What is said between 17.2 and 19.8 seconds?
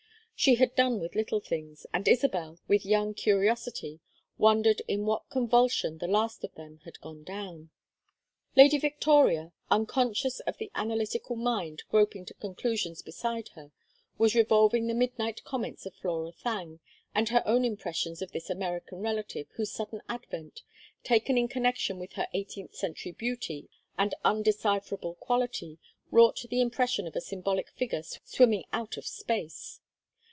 her own impressions of this American relative whose